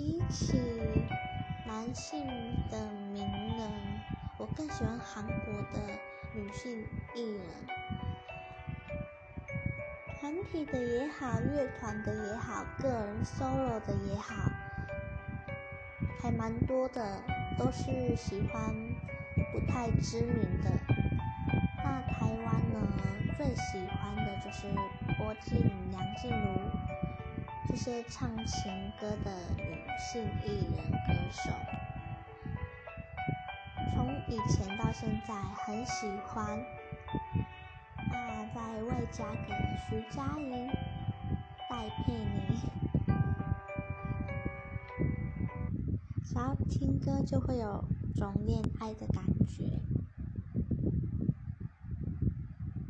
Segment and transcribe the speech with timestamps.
[0.00, 0.58] 比起
[1.66, 2.24] 男性
[2.70, 3.22] 的名
[3.58, 3.70] 人，
[4.38, 5.78] 我更喜欢韩国的
[6.34, 6.82] 女性
[7.14, 7.44] 艺人，
[10.18, 14.50] 团体的也好，乐团的也好，个人 solo 的也好，
[16.22, 17.22] 还蛮多的，
[17.58, 18.74] 都是喜欢
[19.52, 20.70] 不太知名的。
[21.84, 22.88] 那台湾呢，
[23.36, 24.66] 最喜欢的就是
[25.18, 25.60] 郭靖、
[25.90, 26.58] 梁静茹
[27.70, 29.62] 这些唱情歌的女
[29.96, 31.48] 性艺人歌手。
[33.92, 36.58] 从以前到现在很喜欢，
[38.10, 39.54] 那再外加个
[39.88, 40.66] 徐佳莹、
[41.70, 42.58] 戴佩妮，
[46.24, 47.84] 只要听歌就会有
[48.16, 49.99] 种恋爱的感觉。